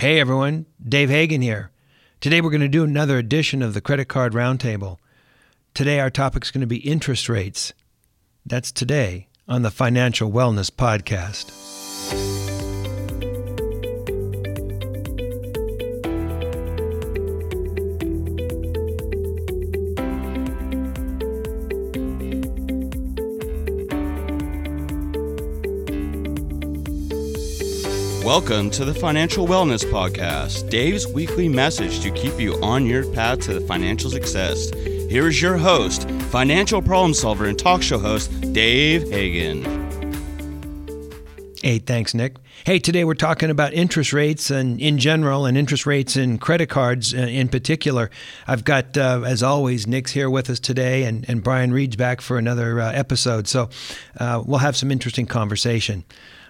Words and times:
Hey 0.00 0.18
everyone, 0.18 0.64
Dave 0.82 1.10
Hagan 1.10 1.42
here. 1.42 1.72
Today 2.22 2.40
we're 2.40 2.48
going 2.48 2.62
to 2.62 2.68
do 2.68 2.84
another 2.84 3.18
edition 3.18 3.60
of 3.60 3.74
the 3.74 3.82
Credit 3.82 4.06
Card 4.06 4.32
Roundtable. 4.32 4.96
Today 5.74 6.00
our 6.00 6.08
topic 6.08 6.42
is 6.42 6.50
going 6.50 6.62
to 6.62 6.66
be 6.66 6.78
interest 6.78 7.28
rates. 7.28 7.74
That's 8.46 8.72
today 8.72 9.28
on 9.46 9.60
the 9.60 9.70
Financial 9.70 10.32
Wellness 10.32 10.70
Podcast. 10.70 11.79
Welcome 28.24 28.68
to 28.72 28.84
the 28.84 28.92
Financial 28.92 29.46
Wellness 29.46 29.82
Podcast, 29.82 30.68
Dave's 30.68 31.06
weekly 31.06 31.48
message 31.48 32.00
to 32.00 32.10
keep 32.10 32.38
you 32.38 32.62
on 32.62 32.84
your 32.84 33.10
path 33.14 33.40
to 33.46 33.60
financial 33.62 34.10
success. 34.10 34.68
Here 34.74 35.26
is 35.26 35.40
your 35.40 35.56
host, 35.56 36.08
financial 36.28 36.82
problem 36.82 37.14
solver 37.14 37.46
and 37.46 37.58
talk 37.58 37.80
show 37.80 37.98
host, 37.98 38.52
Dave 38.52 39.08
Hagan. 39.10 39.64
Hey, 41.62 41.78
thanks, 41.78 42.12
Nick. 42.12 42.36
Hey, 42.66 42.78
today 42.78 43.04
we're 43.04 43.14
talking 43.14 43.48
about 43.48 43.72
interest 43.72 44.12
rates 44.12 44.50
and 44.50 44.78
in 44.78 44.98
general, 44.98 45.46
and 45.46 45.56
interest 45.56 45.86
rates 45.86 46.14
in 46.14 46.36
credit 46.36 46.68
cards 46.68 47.14
uh, 47.14 47.16
in 47.16 47.48
particular. 47.48 48.10
I've 48.46 48.64
got, 48.64 48.98
uh, 48.98 49.22
as 49.24 49.42
always, 49.42 49.86
Nick's 49.86 50.12
here 50.12 50.28
with 50.28 50.50
us 50.50 50.60
today, 50.60 51.04
and, 51.04 51.26
and 51.26 51.42
Brian 51.42 51.72
Reed's 51.72 51.96
back 51.96 52.20
for 52.20 52.36
another 52.36 52.80
uh, 52.80 52.92
episode. 52.92 53.48
So 53.48 53.70
uh, 54.18 54.42
we'll 54.44 54.58
have 54.58 54.76
some 54.76 54.90
interesting 54.90 55.24
conversation. 55.24 56.04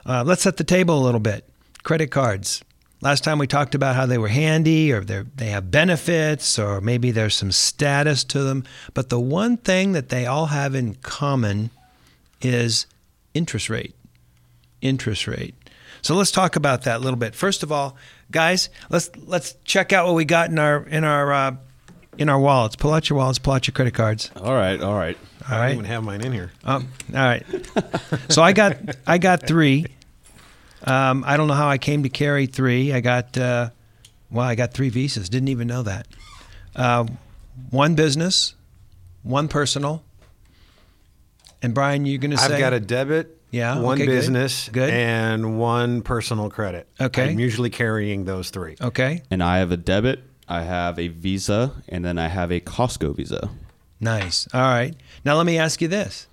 Uh, 0.05 0.25
let's 0.27 0.43
set 0.43 0.57
the 0.57 0.65
table 0.65 0.99
a 0.99 1.05
little 1.05 1.21
bit 1.21 1.50
credit 1.83 2.11
cards. 2.11 2.62
Last 3.02 3.25
time 3.25 3.39
we 3.39 3.47
talked 3.47 3.75
about 3.75 3.97
how 3.97 4.05
they 4.05 4.19
were 4.19 4.29
handy 4.29 4.93
or 4.93 5.01
they 5.02 5.47
have 5.47 5.71
benefits 5.71 6.59
or 6.59 6.82
maybe 6.82 7.10
there's 7.10 7.35
some 7.35 7.51
status 7.51 8.24
to 8.24 8.43
them. 8.43 8.65
But 8.93 9.09
the 9.09 9.18
one 9.18 9.57
thing 9.57 9.93
that 9.93 10.10
they 10.10 10.27
all 10.27 10.46
have 10.46 10.74
in 10.74 10.96
common 10.96 11.71
is 12.43 12.87
interest 13.32 13.71
rate. 13.71 13.95
Interest 14.82 15.27
rate. 15.27 15.55
So 16.02 16.15
let's 16.15 16.30
talk 16.30 16.57
about 16.57 16.82
that 16.82 16.96
a 16.96 16.99
little 16.99 17.18
bit. 17.18 17.35
First 17.35 17.63
of 17.63 17.73
all, 17.73 17.96
guys, 18.30 18.68
let's 18.90 19.10
let's 19.27 19.55
check 19.65 19.93
out 19.93 20.07
what 20.07 20.15
we 20.15 20.24
got 20.24 20.51
in 20.51 20.59
our 20.59 20.83
in 20.85 21.05
our 21.05 21.33
uh, 21.33 21.57
in 22.18 22.29
our 22.29 22.38
wallets. 22.38 22.77
Pull 22.77 22.93
out 22.93 23.09
your 23.10 23.18
wallets. 23.18 23.38
Pull 23.38 23.52
out 23.55 23.66
your 23.66 23.73
credit 23.73 23.95
cards. 23.95 24.30
All 24.37 24.55
right. 24.55 24.80
All 24.80 24.95
right. 24.95 25.18
All 25.49 25.57
I 25.57 25.59
right. 25.59 25.66
don't 25.68 25.74
even 25.79 25.85
have 25.87 26.05
mine 26.05 26.21
in 26.23 26.33
here. 26.33 26.51
Um, 26.65 26.88
all 27.15 27.18
right. 27.21 27.45
so 28.29 28.43
I 28.43 28.52
got 28.52 28.77
I 29.07 29.18
got 29.18 29.46
three. 29.46 29.87
Um, 30.87 31.25
I 31.27 31.37
don't 31.37 31.49
know 31.49 31.55
how 31.55 31.69
I 31.69 31.79
came 31.79 32.03
to 32.05 32.09
carry 32.09 32.47
three. 32.47 32.93
I 32.93 33.01
got, 33.01 33.37
uh, 33.37 33.71
well, 34.31 34.47
I 34.47 34.55
got 34.55 34.73
three 34.73 34.89
visas. 34.89 35.29
Didn't 35.29 35.49
even 35.49 35.67
know 35.69 35.83
that. 35.83 36.07
Uh, 36.75 37.07
one 37.71 37.95
business, 37.95 38.55
one 39.23 39.49
personal. 39.49 40.03
And 41.63 41.75
Brian, 41.75 42.07
you're 42.07 42.19
going 42.19 42.31
to 42.31 42.39
say 42.39 42.55
I've 42.55 42.61
got 42.61 42.73
a 42.73 42.81
debit, 42.81 43.37
Yeah, 43.51 43.79
one 43.81 43.97
okay, 43.99 44.07
good. 44.07 44.13
business, 44.13 44.69
Good. 44.71 44.89
and 44.91 45.59
one 45.59 46.01
personal 46.03 46.49
credit. 46.49 46.89
Okay. 46.99 47.31
I'm 47.31 47.39
usually 47.39 47.69
carrying 47.71 48.25
those 48.25 48.49
three. 48.51 48.77
okay, 48.81 49.23
And 49.31 49.43
I 49.43 49.59
have 49.59 49.71
a 49.73 49.77
debit, 49.77 50.23
I 50.49 50.63
have 50.63 50.99
a 50.99 51.09
Visa, 51.09 51.73
and 51.89 52.03
then 52.05 52.19
I 52.19 52.29
have 52.29 52.51
a 52.51 52.61
Costco 52.61 53.17
Visa. 53.17 53.51
nice. 54.01 54.49
All 54.55 54.63
right. 54.63 54.95
Now 55.25 55.37
let 55.37 55.45
me 55.45 55.59
ask 55.59 55.83
you 55.83 55.89
this: 55.89 56.27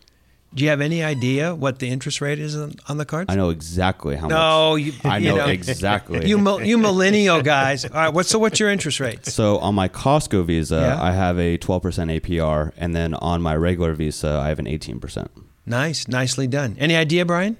Do 0.53 0.63
you 0.63 0.69
have 0.69 0.81
any 0.81 1.03
idea 1.03 1.53
what 1.53 1.79
the 1.79 1.89
interest 1.89 2.21
rate 2.21 2.39
is 2.39 2.55
on, 2.55 2.73
on 2.87 2.97
the 2.97 3.05
cards? 3.05 3.31
I 3.31 3.35
know 3.35 3.49
exactly 3.49 4.15
how 4.15 4.27
No, 4.27 4.71
much. 4.71 4.81
you. 4.81 4.93
I 5.03 5.17
you 5.17 5.35
know, 5.35 5.45
exactly. 5.47 6.27
You 6.27 6.59
you 6.61 6.77
millennial 6.77 7.41
guys. 7.41 7.83
All 7.85 7.91
right. 7.91 8.09
What's 8.13 8.29
so? 8.29 8.39
What's 8.39 8.59
your 8.59 8.69
interest 8.71 8.99
rate? 8.99 9.25
so 9.25 9.57
on 9.59 9.75
my 9.75 9.87
Costco 9.89 10.45
Visa, 10.45 10.75
Yeah. 10.77 11.03
I 11.03 11.11
have 11.11 11.37
a 11.37 11.57
12% 11.57 12.21
APR, 12.21 12.71
and 12.77 12.95
then 12.95 13.13
on 13.15 13.41
my 13.41 13.55
regular 13.55 13.93
Visa, 13.93 14.39
I 14.41 14.47
have 14.49 14.57
an 14.59 14.65
18%. 14.65 15.27
Nice, 15.65 16.07
nicely 16.07 16.47
done. 16.47 16.75
Any 16.79 16.95
idea, 16.95 17.25
Brian? 17.25 17.57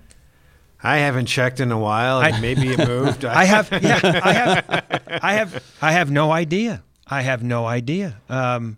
I 0.81 0.97
haven't 0.97 1.25
checked 1.25 1.59
in 1.59 1.71
a 1.71 1.77
while. 1.79 2.19
I- 2.19 2.39
maybe 2.39 2.69
it 2.69 2.77
moved. 2.87 3.25
I 3.25 3.43
have, 3.43 3.69
yeah, 3.81 3.99
I 4.23 4.31
have, 4.33 5.19
I 5.21 5.33
have, 5.33 5.63
I 5.81 5.91
have 5.91 6.09
no 6.09 6.31
idea. 6.31 6.83
I 7.05 7.21
have 7.21 7.43
no 7.43 7.65
idea. 7.65 8.21
Um, 8.29 8.77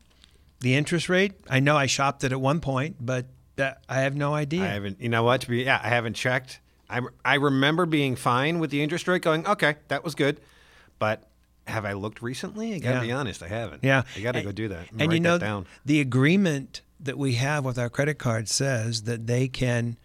the 0.62 0.76
interest 0.76 1.10
rate. 1.10 1.34
I 1.50 1.60
know 1.60 1.78
I 1.78 1.86
shopped 1.86 2.24
it 2.24 2.32
at 2.32 2.42
one 2.42 2.60
point, 2.60 2.96
but 3.00 3.26
that, 3.60 3.84
I 3.88 4.02
have 4.02 4.16
no 4.16 4.34
idea. 4.34 4.64
I 4.64 4.68
haven't. 4.68 5.00
You 5.00 5.08
know 5.10 5.24
what? 5.24 5.42
To 5.42 5.48
be, 5.50 5.64
yeah, 5.64 5.80
I 5.82 5.88
haven't 5.90 6.16
checked. 6.16 6.60
I 6.90 7.02
I 7.24 7.36
remember 7.36 7.86
being 7.86 8.16
fine 8.16 8.60
with 8.60 8.72
the 8.72 8.82
interest 8.82 9.08
rate, 9.08 9.22
going, 9.22 9.46
okay, 9.48 9.76
that 9.88 10.04
was 10.04 10.16
good, 10.16 10.42
but. 11.00 11.24
Have 11.68 11.86
I 11.86 11.94
looked 11.94 12.24
recently? 12.24 12.74
I 12.74 12.80
gotta 12.80 12.96
Yeah. 12.96 13.02
be 13.02 13.12
honest, 13.12 13.44
I 13.44 13.48
haven't. 13.48 13.84
yeah, 13.84 14.02
I 14.18 14.22
gotta 14.22 14.40
And- 14.40 14.46
go 14.48 14.52
do 14.52 14.70
that. 14.70 14.90
And 14.90 15.02
write 15.02 15.12
you 15.12 15.20
know, 15.20 15.38
that 15.38 15.46
down. 15.46 15.68
the 15.86 16.00
agreement 16.02 16.82
that 17.00 17.16
we 17.16 17.34
have 17.36 17.64
with 17.64 17.78
our 17.78 17.92
credit 17.92 18.18
card 18.18 18.50
says 18.50 19.04
that 19.04 19.28
they 19.28 19.48
can 19.48 19.96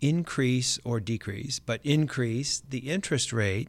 increase 0.00 0.78
or 0.84 0.98
decrease, 0.98 1.60
but 1.60 1.80
increase 1.84 2.60
the 2.68 2.78
interest 2.78 3.32
rate 3.32 3.68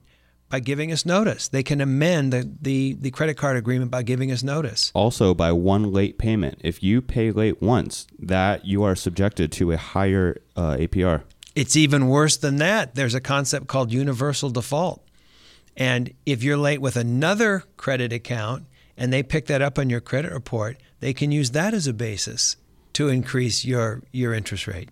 by 0.49 0.59
giving 0.59 0.91
us 0.91 1.05
notice. 1.05 1.47
They 1.47 1.63
can 1.63 1.81
amend 1.81 2.33
the, 2.33 2.49
the, 2.61 2.93
the 2.93 3.11
credit 3.11 3.35
card 3.35 3.57
agreement 3.57 3.91
by 3.91 4.03
giving 4.03 4.31
us 4.31 4.43
notice. 4.43 4.91
Also, 4.93 5.33
by 5.33 5.51
one 5.51 5.91
late 5.91 6.17
payment, 6.17 6.59
if 6.63 6.81
you 6.81 7.01
pay 7.01 7.31
late 7.31 7.61
once, 7.61 8.07
that 8.19 8.65
you 8.65 8.83
are 8.83 8.95
subjected 8.95 9.51
to 9.53 9.71
a 9.71 9.77
higher 9.77 10.37
uh, 10.55 10.77
APR. 10.77 11.23
It's 11.55 11.75
even 11.75 12.07
worse 12.07 12.37
than 12.37 12.57
that. 12.57 12.95
There's 12.95 13.15
a 13.15 13.21
concept 13.21 13.67
called 13.67 13.91
universal 13.91 14.49
default. 14.49 15.03
And 15.75 16.13
if 16.25 16.43
you're 16.43 16.57
late 16.57 16.81
with 16.81 16.95
another 16.95 17.63
credit 17.77 18.13
account 18.13 18.65
and 18.95 19.11
they 19.13 19.23
pick 19.23 19.45
that 19.47 19.61
up 19.61 19.77
on 19.77 19.89
your 19.89 20.01
credit 20.01 20.31
report, 20.31 20.77
they 20.99 21.13
can 21.13 21.31
use 21.31 21.51
that 21.51 21.73
as 21.73 21.87
a 21.87 21.93
basis 21.93 22.57
to 22.93 23.09
increase 23.09 23.63
your 23.63 24.01
your 24.11 24.33
interest 24.33 24.65
rate. 24.65 24.89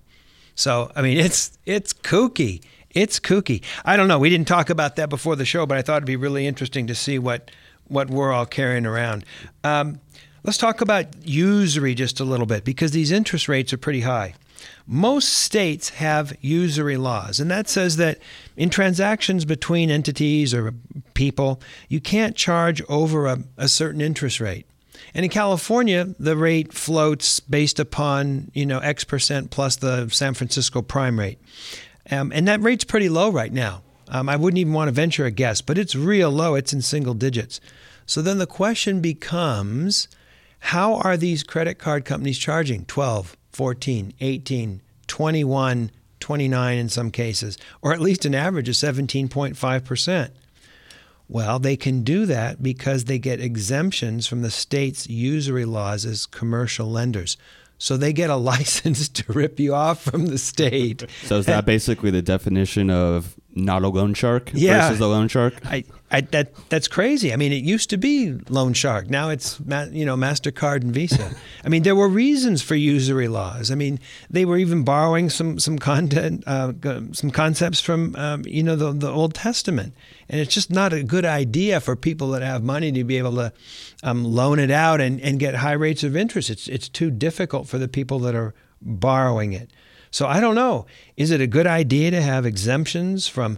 So, 0.53 0.91
I 0.95 1.01
mean, 1.01 1.17
it's 1.17 1.57
it's 1.65 1.91
kooky. 1.91 2.63
It's 2.95 3.19
kooky. 3.19 3.61
I 3.83 3.97
don't 3.97 4.07
know. 4.07 4.17
We 4.17 4.29
didn't 4.29 4.47
talk 4.47 4.69
about 4.69 4.95
that 4.95 5.09
before 5.09 5.35
the 5.35 5.45
show, 5.45 5.65
but 5.65 5.77
I 5.77 5.81
thought 5.81 5.97
it'd 5.97 6.07
be 6.07 6.15
really 6.15 6.47
interesting 6.47 6.87
to 6.87 6.95
see 6.95 7.19
what 7.19 7.51
what 7.87 8.09
we're 8.09 8.31
all 8.31 8.47
carrying 8.47 8.87
around. 8.87 9.23
Um, 9.63 9.99
let's 10.43 10.57
talk 10.57 10.81
about 10.81 11.05
usury 11.23 11.93
just 11.93 12.19
a 12.19 12.23
little 12.23 12.47
bit 12.47 12.63
because 12.63 12.91
these 12.91 13.11
interest 13.11 13.47
rates 13.47 13.73
are 13.73 13.77
pretty 13.77 14.01
high. 14.01 14.33
Most 14.87 15.29
states 15.33 15.89
have 15.89 16.35
usury 16.41 16.97
laws, 16.97 17.39
and 17.39 17.51
that 17.51 17.67
says 17.67 17.97
that 17.97 18.19
in 18.55 18.69
transactions 18.69 19.45
between 19.45 19.91
entities 19.91 20.53
or 20.53 20.73
people, 21.13 21.61
you 21.89 21.99
can't 21.99 22.35
charge 22.35 22.81
over 22.87 23.27
a, 23.27 23.39
a 23.57 23.67
certain 23.67 24.01
interest 24.01 24.39
rate. 24.39 24.65
And 25.13 25.23
in 25.25 25.31
California, 25.31 26.15
the 26.19 26.35
rate 26.35 26.73
floats 26.73 27.39
based 27.39 27.79
upon 27.79 28.51
you 28.53 28.65
know 28.65 28.79
X 28.79 29.03
percent 29.03 29.51
plus 29.51 29.75
the 29.75 30.09
San 30.09 30.33
Francisco 30.33 30.81
prime 30.81 31.19
rate, 31.19 31.39
um, 32.11 32.31
and 32.33 32.47
that 32.47 32.61
rate's 32.61 32.83
pretty 32.83 33.09
low 33.09 33.29
right 33.29 33.53
now. 33.53 33.81
Um, 34.07 34.29
I 34.29 34.35
wouldn't 34.35 34.59
even 34.59 34.73
want 34.73 34.87
to 34.87 34.91
venture 34.91 35.25
a 35.25 35.31
guess, 35.31 35.61
but 35.61 35.77
it's 35.77 35.95
real 35.95 36.29
low. 36.29 36.55
It's 36.55 36.73
in 36.73 36.81
single 36.81 37.13
digits. 37.13 37.59
So 38.05 38.21
then 38.21 38.37
the 38.37 38.45
question 38.45 39.01
becomes, 39.01 40.07
how 40.59 40.95
are 40.95 41.17
these 41.17 41.43
credit 41.43 41.79
card 41.79 42.05
companies 42.05 42.37
charging 42.37 42.85
12, 42.85 43.35
14, 43.51 44.13
18, 44.19 44.81
21, 45.07 45.91
29 46.19 46.77
in 46.77 46.89
some 46.89 47.11
cases, 47.11 47.57
or 47.81 47.93
at 47.93 48.01
least 48.01 48.25
an 48.25 48.35
average 48.35 48.69
of 48.69 48.75
17.5 48.75 49.83
percent? 49.83 50.33
Well, 51.27 51.57
they 51.57 51.75
can 51.75 52.03
do 52.03 52.27
that 52.27 52.61
because 52.61 53.05
they 53.05 53.17
get 53.17 53.41
exemptions 53.41 54.27
from 54.27 54.43
the 54.43 54.51
state's 54.51 55.09
usury 55.09 55.65
laws 55.65 56.05
as 56.05 56.27
commercial 56.27 56.87
lenders. 56.87 57.37
So 57.77 57.97
they 57.97 58.13
get 58.13 58.29
a 58.29 58.35
license 58.53 59.09
to 59.09 59.33
rip 59.33 59.59
you 59.59 59.73
off 59.75 60.01
from 60.01 60.27
the 60.27 60.37
state. 60.37 61.05
So 61.23 61.37
is 61.37 61.45
that 61.47 61.65
basically 61.65 62.11
the 62.11 62.21
definition 62.21 62.89
of 62.89 63.35
not 63.53 63.83
a 63.83 63.87
loan 63.87 64.13
shark 64.13 64.51
Yeah. 64.53 64.87
versus 64.87 64.99
a 65.01 65.07
loan 65.07 65.27
shark? 65.27 65.53
I, 65.65 65.83
I, 66.15 66.21
that 66.21 66.53
that's 66.69 66.87
crazy. 66.87 67.33
I 67.33 67.35
mean, 67.35 67.51
it 67.51 67.65
used 67.65 67.89
to 67.89 67.97
be 67.97 68.37
Loan 68.47 68.71
Shark. 68.71 69.09
Now 69.09 69.27
it's 69.29 69.59
ma- 69.59 69.87
you 69.91 70.05
know 70.05 70.15
Mastercard 70.15 70.81
and 70.81 70.93
Visa. 70.93 71.35
I 71.65 71.67
mean, 71.67 71.83
there 71.83 71.95
were 71.95 72.07
reasons 72.07 72.61
for 72.61 72.75
usury 72.75 73.27
laws. 73.27 73.69
I 73.69 73.75
mean, 73.75 73.99
they 74.29 74.45
were 74.45 74.55
even 74.55 74.83
borrowing 74.83 75.29
some 75.29 75.59
some 75.59 75.77
content, 75.77 76.45
uh, 76.47 76.71
some 77.11 77.31
concepts 77.31 77.81
from 77.81 78.15
um, 78.15 78.43
you 78.45 78.63
know 78.63 78.77
the 78.77 78.93
the 78.93 79.11
Old 79.11 79.33
Testament. 79.33 79.93
And 80.29 80.39
it's 80.39 80.53
just 80.53 80.71
not 80.71 80.93
a 80.93 81.03
good 81.03 81.25
idea 81.25 81.81
for 81.81 81.97
people 81.97 82.29
that 82.29 82.41
have 82.41 82.63
money 82.63 82.93
to 82.93 83.03
be 83.03 83.17
able 83.17 83.35
to 83.35 83.51
um, 84.01 84.23
loan 84.23 84.57
it 84.57 84.71
out 84.71 85.01
and, 85.01 85.19
and 85.19 85.37
get 85.37 85.55
high 85.55 85.73
rates 85.73 86.03
of 86.03 86.15
interest. 86.15 86.49
It's 86.49 86.69
it's 86.69 86.87
too 86.87 87.11
difficult 87.11 87.67
for 87.67 87.77
the 87.77 87.89
people 87.89 88.19
that 88.19 88.35
are 88.35 88.53
borrowing 88.81 89.51
it. 89.51 89.69
So 90.11 90.27
I 90.27 90.39
don't 90.39 90.55
know. 90.55 90.85
Is 91.17 91.31
it 91.31 91.41
a 91.41 91.47
good 91.47 91.67
idea 91.67 92.09
to 92.11 92.21
have 92.21 92.45
exemptions 92.45 93.27
from 93.27 93.57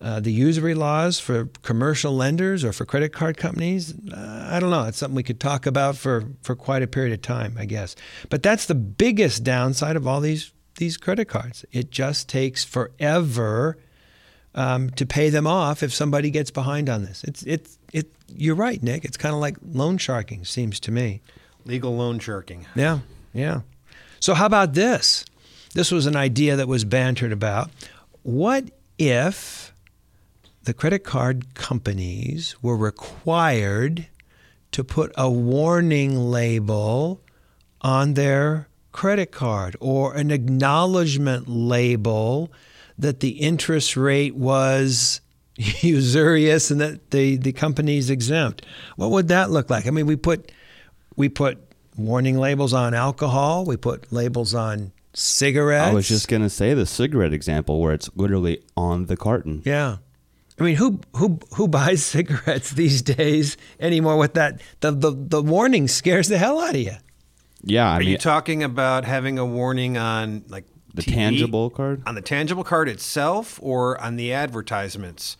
uh, 0.00 0.20
the 0.20 0.32
usury 0.32 0.74
laws 0.74 1.20
for 1.20 1.46
commercial 1.62 2.14
lenders 2.14 2.64
or 2.64 2.72
for 2.72 2.84
credit 2.84 3.12
card 3.12 3.36
companies? 3.36 3.94
Uh, 4.12 4.48
I 4.50 4.60
don't 4.60 4.70
know. 4.70 4.84
It's 4.84 4.98
something 4.98 5.14
we 5.14 5.22
could 5.22 5.40
talk 5.40 5.66
about 5.66 5.96
for, 5.96 6.24
for 6.42 6.56
quite 6.56 6.82
a 6.82 6.86
period 6.86 7.12
of 7.12 7.22
time, 7.22 7.56
I 7.58 7.64
guess. 7.64 7.94
But 8.28 8.42
that's 8.42 8.66
the 8.66 8.74
biggest 8.74 9.44
downside 9.44 9.96
of 9.96 10.06
all 10.06 10.20
these 10.20 10.52
these 10.76 10.96
credit 10.96 11.26
cards. 11.26 11.64
It 11.72 11.90
just 11.90 12.28
takes 12.28 12.64
forever 12.64 13.78
um, 14.54 14.90
to 14.90 15.06
pay 15.06 15.30
them 15.30 15.46
off 15.46 15.82
if 15.82 15.92
somebody 15.92 16.30
gets 16.30 16.50
behind 16.50 16.88
on 16.88 17.04
this. 17.04 17.24
It's 17.24 17.42
it's 17.44 17.78
it. 17.92 18.12
You're 18.28 18.54
right, 18.54 18.82
Nick. 18.82 19.04
It's 19.04 19.16
kind 19.16 19.34
of 19.34 19.40
like 19.40 19.56
loan 19.62 19.98
sharking, 19.98 20.44
seems 20.44 20.80
to 20.80 20.90
me. 20.90 21.20
Legal 21.64 21.96
loan 21.96 22.18
sharking. 22.18 22.66
Yeah, 22.74 23.00
yeah. 23.32 23.60
So 24.20 24.34
how 24.34 24.46
about 24.46 24.74
this? 24.74 25.24
This 25.74 25.90
was 25.90 26.06
an 26.06 26.16
idea 26.16 26.56
that 26.56 26.68
was 26.68 26.84
bantered 26.84 27.32
about. 27.32 27.70
What 28.22 28.70
if 28.98 29.73
the 30.64 30.74
credit 30.74 31.04
card 31.04 31.54
companies 31.54 32.56
were 32.62 32.76
required 32.76 34.06
to 34.72 34.82
put 34.82 35.12
a 35.16 35.30
warning 35.30 36.16
label 36.16 37.20
on 37.82 38.14
their 38.14 38.68
credit 38.92 39.30
card 39.30 39.76
or 39.78 40.14
an 40.14 40.30
acknowledgement 40.30 41.48
label 41.48 42.50
that 42.98 43.20
the 43.20 43.30
interest 43.30 43.96
rate 43.96 44.34
was 44.34 45.20
usurious 45.56 46.70
and 46.70 46.80
that 46.80 47.10
the, 47.10 47.36
the 47.36 47.52
company's 47.52 48.08
exempt. 48.08 48.64
What 48.96 49.10
would 49.10 49.28
that 49.28 49.50
look 49.50 49.68
like? 49.68 49.86
I 49.86 49.90
mean, 49.90 50.06
we 50.06 50.16
put 50.16 50.50
we 51.16 51.28
put 51.28 51.58
warning 51.96 52.38
labels 52.38 52.72
on 52.72 52.94
alcohol, 52.94 53.64
we 53.64 53.76
put 53.76 54.10
labels 54.12 54.54
on 54.54 54.92
cigarettes. 55.12 55.90
I 55.90 55.94
was 55.94 56.08
just 56.08 56.26
gonna 56.26 56.50
say 56.50 56.74
the 56.74 56.86
cigarette 56.86 57.32
example 57.32 57.80
where 57.80 57.92
it's 57.92 58.10
literally 58.16 58.62
on 58.76 59.06
the 59.06 59.16
carton. 59.16 59.62
Yeah. 59.64 59.98
I 60.58 60.62
mean, 60.62 60.76
who 60.76 61.00
who 61.16 61.38
who 61.56 61.66
buys 61.68 62.04
cigarettes 62.06 62.70
these 62.70 63.02
days 63.02 63.56
anymore 63.80 64.16
with 64.16 64.34
that? 64.34 64.60
The 64.80 64.90
the, 64.92 65.10
the 65.12 65.42
warning 65.42 65.88
scares 65.88 66.28
the 66.28 66.38
hell 66.38 66.60
out 66.60 66.74
of 66.74 66.80
you. 66.80 66.92
Yeah, 67.62 67.90
I 67.90 67.96
Are 67.96 68.00
mean 68.00 68.08
you 68.10 68.18
talking 68.18 68.62
about 68.62 69.04
having 69.04 69.38
a 69.38 69.44
warning 69.46 69.96
on 69.96 70.44
like 70.48 70.66
the 70.92 71.02
TV? 71.02 71.14
tangible 71.14 71.70
card. 71.70 72.02
on 72.06 72.14
the 72.14 72.20
tangible 72.22 72.62
card 72.62 72.88
itself 72.88 73.58
or 73.62 74.00
on 74.00 74.16
the 74.16 74.32
advertisements 74.32 75.36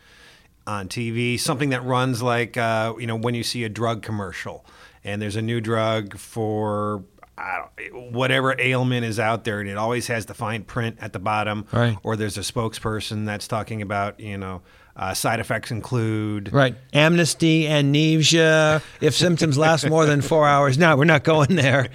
on 0.67 0.89
TV? 0.89 1.39
Something 1.39 1.69
that 1.71 1.85
runs 1.85 2.23
like 2.23 2.57
uh, 2.57 2.95
you 2.99 3.07
know 3.07 3.17
when 3.17 3.35
you 3.35 3.43
see 3.43 3.63
a 3.65 3.69
drug 3.69 4.03
commercial 4.03 4.65
and 5.05 5.21
there's 5.23 5.37
a 5.37 5.43
new 5.43 5.61
drug 5.61 6.17
for 6.19 7.05
I 7.37 7.59
don't, 7.79 8.13
whatever 8.13 8.55
ailment 8.59 9.05
is 9.05 9.19
out 9.21 9.45
there, 9.45 9.61
and 9.61 9.69
it 9.69 9.77
always 9.77 10.07
has 10.07 10.27
the 10.27 10.35
fine 10.35 10.63
print 10.65 10.97
at 11.01 11.13
the 11.13 11.19
bottom. 11.19 11.67
Right. 11.73 11.99
Or 12.03 12.17
there's 12.17 12.39
a 12.39 12.43
spokesperson 12.43 13.27
that's 13.27 13.47
talking 13.49 13.83
about 13.83 14.19
you 14.19 14.39
know 14.39 14.63
uh, 14.97 15.13
side 15.13 15.41
effects 15.41 15.71
include 15.73 16.53
Right. 16.53 16.77
Amnesty, 16.93 17.67
amnesia, 17.69 18.81
if 19.01 19.15
symptoms 19.15 19.59
last 19.59 19.89
more 19.89 20.07
than 20.07 20.21
four 20.21 20.47
hours. 20.47 20.79
No, 20.79 20.97
we're 20.97 21.05
not 21.05 21.25
going 21.25 21.57
there. 21.57 21.89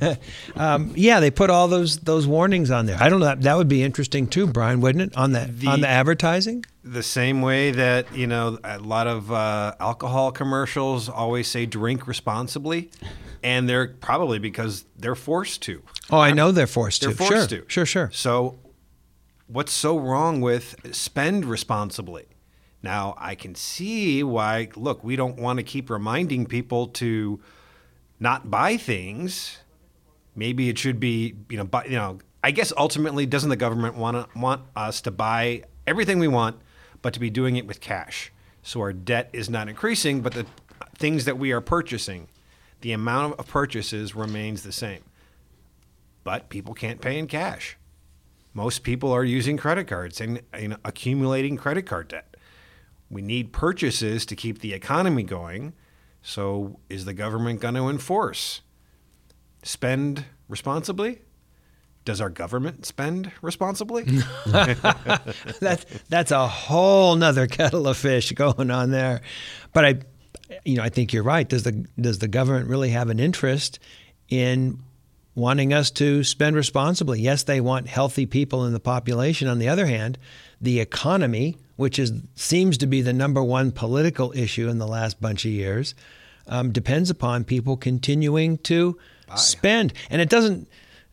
um, 0.56 0.92
yeah, 0.94 1.20
they 1.20 1.30
put 1.30 1.50
all 1.50 1.68
those 1.68 1.98
those 1.98 2.26
warnings 2.26 2.70
on 2.70 2.86
there. 2.86 2.96
I 3.00 3.08
don't 3.08 3.20
know. 3.20 3.26
That, 3.26 3.42
that 3.42 3.56
would 3.56 3.68
be 3.68 3.82
interesting 3.82 4.26
too, 4.28 4.46
Brian, 4.46 4.80
wouldn't 4.80 5.12
it? 5.12 5.16
On 5.16 5.32
the, 5.32 5.40
The- 5.52 5.66
on 5.66 5.80
the 5.80 5.88
advertising? 5.88 6.64
the 6.86 7.02
same 7.02 7.40
way 7.40 7.70
that 7.70 8.14
you 8.14 8.26
know 8.26 8.58
a 8.62 8.78
lot 8.78 9.06
of 9.06 9.32
uh, 9.32 9.74
alcohol 9.80 10.30
commercials 10.30 11.08
always 11.08 11.48
say 11.48 11.64
drink 11.64 12.06
responsibly 12.06 12.90
and 13.42 13.66
they're 13.66 13.88
probably 13.88 14.38
because 14.38 14.84
they're 14.98 15.14
forced 15.14 15.62
to 15.62 15.82
Oh, 16.10 16.18
I 16.20 16.32
know 16.32 16.52
they're 16.52 16.66
forced 16.66 17.00
to. 17.00 17.06
they're 17.08 17.14
to. 17.16 17.18
forced 17.24 17.50
sure. 17.50 17.58
to 17.60 17.64
Sure, 17.70 17.86
sure. 17.86 18.10
so 18.12 18.58
what's 19.46 19.72
so 19.72 19.98
wrong 19.98 20.42
with 20.42 20.76
spend 20.94 21.46
responsibly 21.46 22.26
now 22.84 23.14
i 23.18 23.34
can 23.34 23.54
see 23.54 24.22
why 24.22 24.68
look 24.76 25.02
we 25.02 25.16
don't 25.16 25.36
want 25.36 25.58
to 25.58 25.64
keep 25.64 25.90
reminding 25.90 26.46
people 26.46 26.86
to 26.86 27.40
not 28.20 28.50
buy 28.50 28.76
things. 28.76 29.58
Maybe 30.36 30.68
it 30.68 30.78
should 30.78 31.00
be 31.00 31.34
you 31.48 31.56
know 31.56 31.64
buy, 31.64 31.84
you 31.84 31.96
know 31.96 32.18
i 32.42 32.50
guess 32.50 32.72
ultimately 32.76 33.26
doesn't 33.26 33.50
the 33.50 33.56
government 33.56 33.96
want 33.96 34.34
want 34.36 34.62
us 34.76 35.00
to 35.02 35.10
buy 35.10 35.64
everything 35.86 36.18
we 36.18 36.28
want 36.28 36.56
but 37.02 37.12
to 37.14 37.20
be 37.20 37.30
doing 37.30 37.56
it 37.56 37.66
with 37.66 37.80
cash? 37.80 38.32
So 38.62 38.80
our 38.80 38.92
debt 38.92 39.30
is 39.32 39.50
not 39.50 39.68
increasing 39.68 40.20
but 40.20 40.32
the 40.32 40.46
things 40.96 41.24
that 41.24 41.38
we 41.38 41.52
are 41.52 41.60
purchasing 41.60 42.28
the 42.80 42.92
amount 42.92 43.38
of 43.38 43.46
purchases 43.46 44.14
remains 44.14 44.62
the 44.62 44.72
same. 44.72 45.04
But 46.22 46.50
people 46.50 46.74
can't 46.74 47.00
pay 47.00 47.18
in 47.18 47.26
cash. 47.26 47.78
Most 48.52 48.82
people 48.82 49.10
are 49.10 49.24
using 49.24 49.56
credit 49.56 49.86
cards 49.86 50.20
and, 50.20 50.42
and 50.52 50.76
accumulating 50.84 51.56
credit 51.56 51.86
card 51.86 52.08
debt 52.08 52.33
we 53.14 53.22
need 53.22 53.52
purchases 53.52 54.26
to 54.26 54.36
keep 54.36 54.58
the 54.58 54.74
economy 54.74 55.22
going 55.22 55.72
so 56.26 56.80
is 56.88 57.04
the 57.04 57.12
government 57.12 57.60
going 57.60 57.74
to 57.74 57.90
enforce 57.90 58.62
spend 59.62 60.24
responsibly? 60.48 61.20
Does 62.06 62.20
our 62.20 62.30
government 62.30 62.86
spend 62.86 63.30
responsibly? 63.42 64.04
that's 64.46 65.84
that's 66.08 66.30
a 66.30 66.48
whole 66.48 67.14
nother 67.14 67.46
kettle 67.46 67.86
of 67.86 67.98
fish 67.98 68.32
going 68.32 68.70
on 68.70 68.90
there. 68.90 69.20
But 69.74 69.84
I, 69.84 69.94
you 70.64 70.76
know, 70.76 70.82
I 70.82 70.88
think 70.88 71.12
you're 71.12 71.22
right. 71.22 71.46
Does 71.46 71.64
the 71.64 71.86
does 72.00 72.20
the 72.20 72.28
government 72.28 72.68
really 72.68 72.90
have 72.90 73.10
an 73.10 73.20
interest 73.20 73.78
in 74.30 74.82
wanting 75.34 75.74
us 75.74 75.90
to 75.92 76.24
spend 76.24 76.56
responsibly? 76.56 77.20
Yes, 77.20 77.42
they 77.42 77.60
want 77.60 77.86
healthy 77.86 78.24
people 78.24 78.64
in 78.64 78.72
the 78.72 78.80
population. 78.80 79.46
On 79.46 79.58
the 79.58 79.68
other 79.68 79.86
hand, 79.86 80.18
the 80.58 80.80
economy, 80.80 81.56
which 81.76 81.98
is 81.98 82.12
seems 82.34 82.78
to 82.78 82.86
be 82.86 83.02
the 83.02 83.12
number 83.12 83.42
one 83.42 83.72
political 83.72 84.32
issue 84.36 84.68
in 84.68 84.78
the 84.78 84.86
last 84.86 85.20
bunch 85.20 85.44
of 85.44 85.50
years, 85.50 85.94
um, 86.46 86.72
depends 86.72 87.10
upon 87.10 87.44
people 87.44 87.76
continuing 87.76 88.58
to 88.58 88.98
spend, 89.36 89.92
and 90.10 90.20
it 90.20 90.28
doesn't 90.28 90.68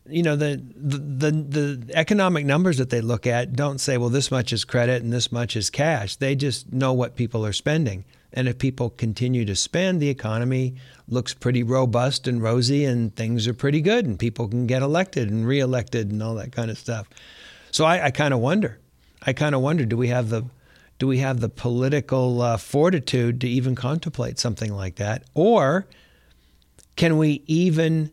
you 0.06 0.22
know 0.22 0.36
the, 0.36 0.60
the 0.76 0.98
the 0.98 1.30
the 1.30 1.96
economic 1.96 2.44
numbers 2.44 2.78
that 2.78 2.90
they 2.90 3.00
look 3.00 3.26
at 3.26 3.54
don't 3.54 3.80
say 3.80 3.96
well 3.96 4.08
this 4.08 4.30
much 4.30 4.52
is 4.52 4.64
credit 4.64 5.02
and 5.02 5.12
this 5.12 5.30
much 5.30 5.56
is 5.56 5.70
cash. 5.70 6.16
They 6.16 6.34
just 6.34 6.72
know 6.72 6.92
what 6.92 7.16
people 7.16 7.46
are 7.46 7.52
spending. 7.52 8.04
And 8.34 8.48
if 8.48 8.56
people 8.56 8.88
continue 8.88 9.44
to 9.44 9.54
spend 9.54 10.00
the 10.00 10.08
economy 10.08 10.76
looks 11.06 11.34
pretty 11.34 11.62
robust 11.62 12.26
and 12.26 12.42
rosy 12.42 12.84
and 12.86 13.14
things 13.14 13.46
are 13.46 13.54
pretty 13.54 13.82
good 13.82 14.06
and 14.06 14.18
people 14.18 14.48
can 14.48 14.66
get 14.66 14.80
elected 14.80 15.30
and 15.30 15.46
reelected 15.46 16.10
and 16.10 16.22
all 16.22 16.34
that 16.36 16.50
kind 16.50 16.70
of 16.70 16.78
stuff. 16.78 17.08
So 17.70 17.84
i, 17.84 18.06
I 18.06 18.10
kind 18.10 18.34
of 18.34 18.40
wonder 18.40 18.78
i 19.22 19.32
kind 19.32 19.54
of 19.54 19.60
wonder 19.60 19.84
do 19.84 19.96
we 19.96 20.08
have 20.08 20.28
the 20.28 20.44
do 20.98 21.06
we 21.06 21.18
have 21.18 21.40
the 21.40 21.48
political 21.48 22.40
uh, 22.40 22.56
fortitude 22.56 23.40
to 23.40 23.48
even 23.48 23.74
contemplate 23.74 24.38
something 24.38 24.72
like 24.72 24.96
that 24.96 25.24
or 25.34 25.86
can 26.96 27.18
we 27.18 27.42
even 27.46 28.10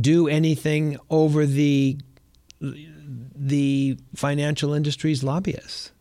do 0.00 0.28
anything 0.28 0.96
over 1.10 1.46
the 1.46 1.98
the 2.60 3.98
financial 4.14 4.74
industry's 4.74 5.24
lobbyists. 5.24 5.92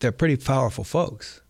They're 0.00 0.12
pretty 0.12 0.36
powerful 0.36 0.84
folks. 0.84 1.40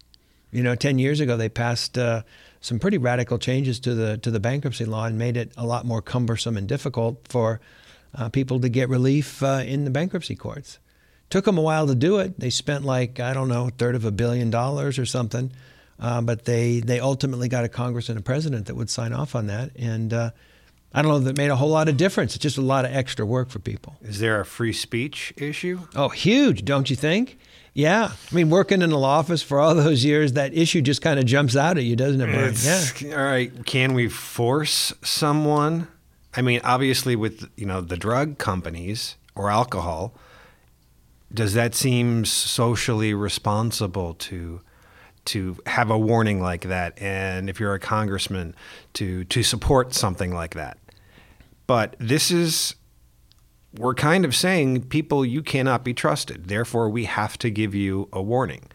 You 0.50 0.62
know, 0.62 0.74
ten 0.74 0.98
years 0.98 1.20
ago 1.20 1.36
they 1.36 1.48
passed 1.48 1.96
uh, 1.96 2.22
some 2.60 2.78
pretty 2.78 2.98
radical 2.98 3.38
changes 3.38 3.80
to 3.80 3.94
the 3.94 4.18
to 4.18 4.30
the 4.30 4.40
bankruptcy 4.40 4.84
law 4.84 5.06
and 5.06 5.16
made 5.16 5.36
it 5.36 5.52
a 5.56 5.64
lot 5.64 5.86
more 5.86 6.02
cumbersome 6.02 6.56
and 6.56 6.68
difficult 6.68 7.26
for 7.28 7.60
uh, 8.14 8.28
people 8.28 8.60
to 8.60 8.68
get 8.68 8.88
relief 8.88 9.42
uh, 9.42 9.62
in 9.64 9.84
the 9.84 9.90
bankruptcy 9.90 10.36
courts. 10.36 10.78
Took 11.32 11.46
them 11.46 11.56
a 11.56 11.62
while 11.62 11.86
to 11.86 11.94
do 11.94 12.18
it. 12.18 12.38
They 12.38 12.50
spent 12.50 12.84
like 12.84 13.18
I 13.18 13.32
don't 13.32 13.48
know 13.48 13.68
a 13.68 13.70
third 13.70 13.94
of 13.94 14.04
a 14.04 14.10
billion 14.10 14.50
dollars 14.50 14.98
or 14.98 15.06
something, 15.06 15.50
uh, 15.98 16.20
but 16.20 16.44
they 16.44 16.80
they 16.80 17.00
ultimately 17.00 17.48
got 17.48 17.64
a 17.64 17.70
Congress 17.70 18.10
and 18.10 18.18
a 18.18 18.22
president 18.22 18.66
that 18.66 18.74
would 18.74 18.90
sign 18.90 19.14
off 19.14 19.34
on 19.34 19.46
that 19.46 19.70
and. 19.76 20.12
Uh, 20.12 20.30
I 20.94 21.00
don't 21.00 21.10
know 21.10 21.18
that 21.20 21.38
made 21.38 21.48
a 21.48 21.56
whole 21.56 21.70
lot 21.70 21.88
of 21.88 21.96
difference. 21.96 22.34
It's 22.34 22.42
just 22.42 22.58
a 22.58 22.60
lot 22.60 22.84
of 22.84 22.92
extra 22.92 23.24
work 23.24 23.48
for 23.48 23.60
people. 23.60 23.96
Is 24.02 24.18
there 24.18 24.42
a 24.42 24.44
free 24.44 24.74
speech 24.74 25.32
issue? 25.38 25.80
Oh, 25.96 26.10
huge, 26.10 26.66
don't 26.66 26.90
you 26.90 26.96
think? 26.96 27.38
Yeah. 27.72 28.12
I 28.30 28.34
mean, 28.34 28.50
working 28.50 28.82
in 28.82 28.90
the 28.90 28.98
law 28.98 29.18
office 29.20 29.42
for 29.42 29.58
all 29.58 29.74
those 29.74 30.04
years, 30.04 30.34
that 30.34 30.52
issue 30.52 30.82
just 30.82 31.00
kind 31.00 31.18
of 31.18 31.24
jumps 31.24 31.56
out 31.56 31.78
at 31.78 31.84
you, 31.84 31.96
doesn't 31.96 32.20
it, 32.20 32.30
Brian? 32.30 32.54
Yeah. 32.62 33.16
All 33.16 33.24
right. 33.24 33.64
Can 33.64 33.94
we 33.94 34.10
force 34.10 34.92
someone? 35.00 35.88
I 36.36 36.42
mean, 36.42 36.60
obviously, 36.62 37.16
with 37.16 37.48
you 37.56 37.64
know 37.64 37.80
the 37.80 37.96
drug 37.96 38.36
companies 38.36 39.16
or 39.34 39.50
alcohol, 39.50 40.12
does 41.32 41.54
that 41.54 41.74
seem 41.74 42.24
socially 42.24 43.14
responsible 43.14 44.14
to 44.14 44.60
to 45.24 45.56
have 45.66 45.90
a 45.90 45.98
warning 45.98 46.40
like 46.42 46.62
that? 46.62 47.00
And 47.00 47.48
if 47.48 47.60
you're 47.60 47.74
a 47.74 47.78
congressman, 47.78 48.54
to 48.94 49.24
to 49.24 49.42
support 49.42 49.94
something 49.94 50.32
like 50.32 50.54
that. 50.54 50.78
But 51.66 51.96
this 51.98 52.30
is 52.30 52.74
we're 53.78 53.94
kind 53.94 54.24
of 54.24 54.34
saying 54.34 54.82
people 54.88 55.24
you 55.24 55.42
cannot 55.42 55.84
be 55.84 55.94
trusted. 55.94 56.48
Therefore, 56.48 56.90
we 56.90 57.04
have 57.04 57.38
to 57.38 57.50
give 57.50 57.74
you 57.74 58.08
a 58.12 58.20
warning. 58.20 58.68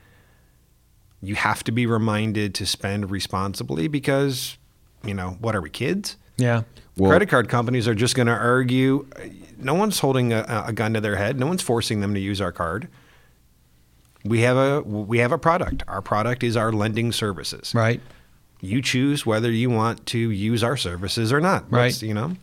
You 1.21 1.35
have 1.35 1.63
to 1.65 1.71
be 1.71 1.85
reminded 1.85 2.55
to 2.55 2.65
spend 2.65 3.11
responsibly 3.11 3.87
because, 3.87 4.57
you 5.03 5.13
know, 5.13 5.37
what 5.39 5.55
are 5.55 5.61
we 5.61 5.69
kids? 5.69 6.15
Yeah. 6.37 6.63
Well- 6.95 7.11
Credit 7.11 7.29
card 7.29 7.49
companies 7.49 7.87
are 7.87 7.95
just 7.95 8.15
going 8.15 8.27
to 8.27 8.33
argue. 8.33 9.07
No 9.59 9.73
one's 9.73 9.99
holding 9.99 10.33
a, 10.33 10.63
a 10.67 10.73
gun 10.73 10.93
to 10.93 11.01
their 11.01 11.15
head. 11.15 11.39
No 11.39 11.47
one's 11.47 11.61
forcing 11.61 12.01
them 12.01 12.13
to 12.13 12.19
use 12.19 12.39
our 12.41 12.51
card. 12.51 12.87
We 14.23 14.41
have 14.41 14.57
a 14.57 14.81
we 14.81 15.19
have 15.19 15.31
a 15.31 15.37
product. 15.37 15.83
Our 15.87 16.01
product 16.01 16.43
is 16.43 16.57
our 16.57 16.71
lending 16.71 17.11
services. 17.11 17.73
Right. 17.73 18.01
You 18.61 18.81
choose 18.81 19.25
whether 19.25 19.51
you 19.51 19.69
want 19.69 20.05
to 20.07 20.17
use 20.19 20.63
our 20.63 20.75
services 20.77 21.31
or 21.31 21.39
not. 21.39 21.71
Right. 21.71 21.83
That's, 21.91 22.01
You 22.01 22.13
know. 22.13 22.35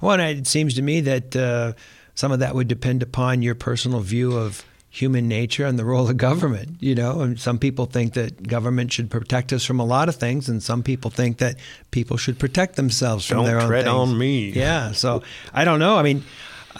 Well, 0.00 0.20
it 0.20 0.46
seems 0.46 0.74
to 0.74 0.82
me 0.82 1.00
that 1.00 1.34
uh, 1.34 1.72
some 2.14 2.30
of 2.30 2.38
that 2.38 2.54
would 2.54 2.68
depend 2.68 3.02
upon 3.02 3.42
your 3.42 3.54
personal 3.56 4.00
view 4.00 4.36
of 4.36 4.64
human 4.90 5.26
nature 5.26 5.64
and 5.64 5.78
the 5.78 5.84
role 5.84 6.08
of 6.08 6.16
government. 6.18 6.76
You 6.80 6.94
know, 6.94 7.22
and 7.22 7.40
some 7.40 7.58
people 7.58 7.86
think 7.86 8.12
that 8.12 8.46
government 8.46 8.92
should 8.92 9.10
protect 9.10 9.52
us 9.52 9.64
from 9.64 9.80
a 9.80 9.84
lot 9.84 10.08
of 10.08 10.14
things, 10.16 10.48
and 10.48 10.62
some 10.62 10.82
people 10.84 11.10
think 11.10 11.38
that 11.38 11.56
people 11.90 12.16
should 12.18 12.38
protect 12.38 12.76
themselves 12.76 13.26
from 13.26 13.38
Don't 13.38 13.46
their 13.46 13.60
own 13.60 13.66
tread 13.68 13.84
things. 13.86 13.94
on 13.94 14.16
me. 14.16 14.50
Yeah. 14.50 14.92
So 14.92 15.22
I 15.52 15.64
don't 15.64 15.80
know. 15.80 15.96
I 15.96 16.02
mean, 16.02 16.22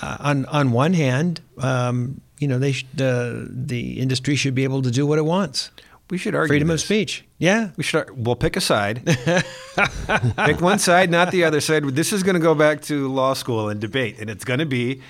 uh, 0.01 0.17
on 0.21 0.47
on 0.47 0.73
one 0.73 0.95
hand, 0.95 1.41
um, 1.59 2.21
you 2.39 2.49
know, 2.49 2.59
they 2.59 2.73
sh- 2.73 2.87
the 2.95 3.49
the 3.51 4.01
industry 4.01 4.37
should 4.37 4.55
be 4.55 4.65
able 4.65 4.83
to 4.83 4.91
do 4.91 5.07
what 5.07 5.19
it 5.19 5.25
wants. 5.25 5.71
We 6.11 6.19
should 6.19 6.35
argue 6.35 6.49
Freedom 6.49 6.71
of 6.71 6.81
speech. 6.81 7.25
Yeah. 7.39 7.71
We 7.77 7.85
should. 7.85 8.11
We'll 8.27 8.37
pick 8.37 8.57
a 8.57 8.61
side. 8.61 9.03
pick 10.45 10.61
one 10.61 10.79
side, 10.79 11.11
not 11.11 11.31
the 11.31 11.45
other 11.45 11.61
side. 11.61 11.85
This 11.85 12.13
is 12.13 12.23
going 12.23 12.35
to 12.35 12.41
go 12.41 12.55
back 12.55 12.83
to 12.83 13.09
law 13.09 13.33
school 13.33 13.71
and 13.71 13.81
debate, 13.81 14.19
and 14.21 14.29
it's 14.29 14.45
going 14.45 14.59
to 14.59 14.67
be, 14.67 15.01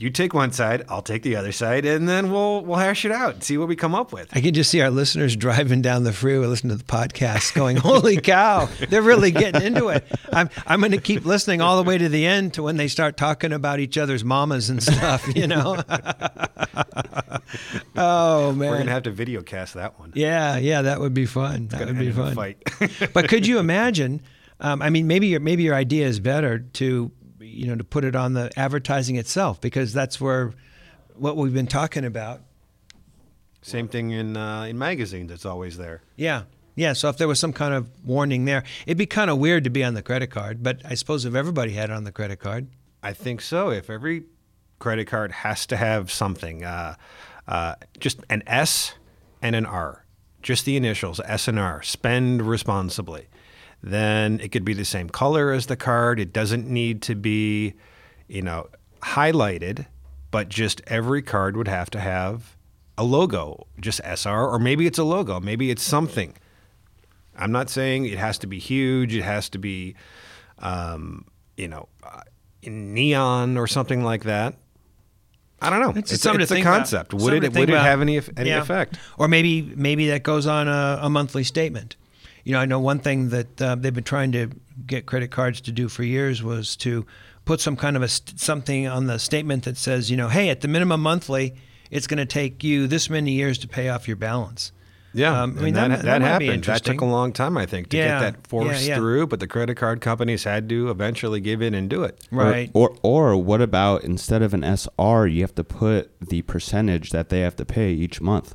you 0.00 0.10
take 0.10 0.32
one 0.32 0.52
side, 0.52 0.84
I'll 0.88 1.02
take 1.02 1.24
the 1.24 1.34
other 1.34 1.50
side, 1.50 1.84
and 1.84 2.08
then 2.08 2.30
we'll 2.30 2.64
we'll 2.64 2.78
hash 2.78 3.04
it 3.04 3.10
out 3.10 3.34
and 3.34 3.42
see 3.42 3.58
what 3.58 3.66
we 3.66 3.74
come 3.74 3.96
up 3.96 4.12
with. 4.12 4.28
I 4.32 4.40
can 4.40 4.54
just 4.54 4.70
see 4.70 4.80
our 4.80 4.90
listeners 4.90 5.34
driving 5.34 5.82
down 5.82 6.04
the 6.04 6.12
freeway, 6.12 6.46
listening 6.46 6.70
to 6.70 6.76
the 6.76 6.84
podcast, 6.90 7.52
going, 7.54 7.76
"Holy 7.76 8.20
cow, 8.20 8.68
they're 8.88 9.02
really 9.02 9.32
getting 9.32 9.60
into 9.62 9.88
it." 9.88 10.06
I'm 10.32 10.50
I'm 10.66 10.78
going 10.78 10.92
to 10.92 11.00
keep 11.00 11.24
listening 11.24 11.60
all 11.60 11.76
the 11.82 11.88
way 11.88 11.98
to 11.98 12.08
the 12.08 12.24
end 12.26 12.54
to 12.54 12.62
when 12.62 12.76
they 12.76 12.86
start 12.86 13.16
talking 13.16 13.52
about 13.52 13.80
each 13.80 13.98
other's 13.98 14.24
mamas 14.24 14.70
and 14.70 14.80
stuff. 14.80 15.26
You 15.34 15.48
know? 15.48 15.82
oh 17.96 18.52
man, 18.52 18.70
We're 18.70 18.76
going 18.76 18.86
to 18.86 18.92
have 18.92 19.02
to 19.04 19.10
video 19.10 19.42
cast 19.42 19.74
that 19.74 19.98
one. 19.98 20.12
yeah, 20.14 20.56
yeah, 20.58 20.82
that 20.82 21.00
would 21.00 21.14
be 21.14 21.26
fun. 21.26 21.68
That 21.68 21.80
Gonna 21.80 21.92
would 21.92 21.98
be 21.98 22.12
fun. 22.12 22.34
Fight. 22.34 22.58
but 23.12 23.28
could 23.28 23.46
you 23.46 23.58
imagine? 23.58 24.22
Um, 24.60 24.82
I 24.82 24.90
mean, 24.90 25.06
maybe 25.06 25.28
your 25.28 25.40
maybe 25.40 25.62
your 25.62 25.74
idea 25.74 26.06
is 26.06 26.18
better 26.20 26.58
to 26.58 27.10
you 27.48 27.66
know 27.66 27.76
to 27.76 27.84
put 27.84 28.04
it 28.04 28.14
on 28.14 28.34
the 28.34 28.50
advertising 28.56 29.16
itself 29.16 29.60
because 29.60 29.92
that's 29.92 30.20
where 30.20 30.52
what 31.14 31.36
we've 31.36 31.54
been 31.54 31.66
talking 31.66 32.04
about. 32.04 32.42
Same 33.62 33.88
thing 33.88 34.10
in 34.10 34.36
uh, 34.36 34.62
in 34.62 34.78
magazines. 34.78 35.30
It's 35.30 35.44
always 35.44 35.76
there. 35.76 36.02
Yeah. 36.16 36.44
Yeah. 36.76 36.92
So 36.92 37.08
if 37.08 37.18
there 37.18 37.26
was 37.26 37.40
some 37.40 37.52
kind 37.52 37.74
of 37.74 37.88
warning 38.04 38.44
there, 38.44 38.62
it'd 38.86 38.98
be 38.98 39.06
kind 39.06 39.30
of 39.30 39.38
weird 39.38 39.64
to 39.64 39.70
be 39.70 39.82
on 39.82 39.94
the 39.94 40.02
credit 40.02 40.28
card. 40.30 40.62
But 40.62 40.80
I 40.84 40.94
suppose 40.94 41.24
if 41.24 41.34
everybody 41.34 41.72
had 41.72 41.90
it 41.90 41.92
on 41.92 42.04
the 42.04 42.12
credit 42.12 42.38
card, 42.38 42.68
I 43.02 43.12
think 43.12 43.40
so. 43.40 43.70
If 43.70 43.90
every 43.90 44.24
credit 44.78 45.06
card 45.06 45.32
has 45.32 45.66
to 45.66 45.76
have 45.76 46.10
something, 46.10 46.64
uh, 46.64 46.94
uh, 47.48 47.74
just 47.98 48.20
an 48.30 48.42
S 48.46 48.94
and 49.42 49.56
an 49.56 49.66
R, 49.66 50.04
just 50.40 50.64
the 50.64 50.76
initials 50.76 51.20
S 51.24 51.48
and 51.48 51.58
R, 51.58 51.82
spend 51.82 52.42
responsibly, 52.42 53.26
then 53.82 54.40
it 54.40 54.48
could 54.50 54.64
be 54.64 54.74
the 54.74 54.84
same 54.84 55.08
color 55.08 55.52
as 55.52 55.66
the 55.66 55.76
card. 55.76 56.18
It 56.20 56.32
doesn't 56.32 56.66
need 56.68 57.02
to 57.02 57.14
be, 57.14 57.74
you 58.26 58.42
know, 58.42 58.68
highlighted, 59.02 59.86
but 60.30 60.48
just 60.48 60.80
every 60.86 61.22
card 61.22 61.56
would 61.56 61.68
have 61.68 61.88
to 61.90 62.00
have 62.00 62.56
a 62.96 63.04
logo, 63.04 63.66
just 63.80 64.00
SR, 64.04 64.46
or 64.48 64.58
maybe 64.58 64.86
it's 64.86 64.98
a 64.98 65.04
logo, 65.04 65.38
maybe 65.40 65.70
it's 65.70 65.82
something. 65.82 66.34
I'm 67.36 67.52
not 67.52 67.70
saying 67.70 68.06
it 68.06 68.18
has 68.18 68.38
to 68.38 68.48
be 68.48 68.58
huge. 68.58 69.14
It 69.14 69.22
has 69.22 69.48
to 69.50 69.58
be, 69.58 69.94
um, 70.58 71.24
you 71.56 71.68
know, 71.68 71.88
uh, 72.02 72.22
in 72.62 72.92
neon 72.94 73.56
or 73.56 73.68
something 73.68 74.02
like 74.02 74.24
that. 74.24 74.54
I 75.62 75.70
don't 75.70 75.80
know. 75.80 75.90
It's, 75.96 76.12
It's, 76.12 76.22
something 76.22 76.40
it's 76.40 76.50
a 76.50 76.54
think 76.54 76.66
about. 76.66 76.78
concept. 76.78 77.14
Would 77.14 77.20
Something 77.22 77.42
it 77.44 77.52
would 77.58 77.68
it 77.68 77.72
about. 77.72 77.84
have 77.84 78.00
any 78.00 78.20
any 78.36 78.50
Yeah. 78.50 78.60
effect? 78.60 78.98
Or 79.18 79.28
maybe 79.28 79.72
maybe 79.76 80.08
that 80.08 80.22
goes 80.24 80.46
on 80.48 80.66
a, 80.68 80.98
a 81.02 81.08
monthly 81.10 81.42
statement. 81.44 81.94
You 82.44 82.52
know, 82.52 82.60
I 82.60 82.64
know 82.66 82.80
one 82.80 82.98
thing 83.00 83.28
that 83.30 83.60
uh, 83.62 83.74
they've 83.74 83.94
been 83.94 84.04
trying 84.04 84.32
to 84.32 84.50
get 84.86 85.06
credit 85.06 85.30
cards 85.30 85.60
to 85.62 85.72
do 85.72 85.88
for 85.88 86.02
years 86.04 86.42
was 86.42 86.76
to 86.76 87.04
put 87.44 87.60
some 87.60 87.76
kind 87.76 87.96
of 87.96 88.02
a 88.02 88.08
st- 88.08 88.38
something 88.40 88.86
on 88.86 89.06
the 89.06 89.18
statement 89.18 89.64
that 89.64 89.76
says, 89.76 90.10
you 90.10 90.16
know, 90.16 90.28
hey, 90.28 90.48
at 90.50 90.60
the 90.60 90.68
minimum 90.68 91.00
monthly, 91.02 91.54
it's 91.90 92.06
going 92.06 92.18
to 92.18 92.26
take 92.26 92.62
you 92.62 92.86
this 92.86 93.08
many 93.10 93.32
years 93.32 93.58
to 93.58 93.68
pay 93.68 93.88
off 93.88 94.06
your 94.06 94.16
balance. 94.16 94.72
Yeah, 95.14 95.42
Um, 95.42 95.56
I 95.58 95.62
mean, 95.62 95.74
that, 95.74 95.88
that- 95.88 95.96
that, 96.02 96.04
that 96.04 96.22
happened. 96.22 96.64
That 96.64 96.84
took 96.84 97.00
a 97.00 97.04
long 97.06 97.32
time, 97.32 97.56
I 97.56 97.64
think, 97.64 97.88
to 97.88 97.96
Yeah, 97.96 98.20
get 98.20 98.20
that 98.34 98.46
forced 98.46 98.82
yeah, 98.82 98.88
yeah. 98.90 98.96
through. 98.96 99.26
But 99.28 99.40
the 99.40 99.46
credit 99.46 99.76
card 99.76 100.02
companies 100.02 100.44
had 100.44 100.68
to 100.68 100.90
eventually 100.90 101.40
give 101.40 101.62
in 101.62 101.72
and 101.74 101.88
do 101.88 102.02
it. 102.04 102.20
Right. 102.30 102.70
Or, 102.74 102.90
or 103.02 103.30
or 103.30 103.36
what 103.42 103.62
about 103.62 104.04
instead 104.04 104.42
of 104.42 104.52
an 104.52 104.62
SR, 104.62 105.26
you 105.26 105.40
have 105.40 105.54
to 105.54 105.64
put 105.64 106.12
the 106.20 106.42
percentage 106.42 107.10
that 107.10 107.30
they 107.30 107.40
have 107.40 107.56
to 107.56 107.64
pay 107.64 107.90
each 107.92 108.20
month 108.20 108.54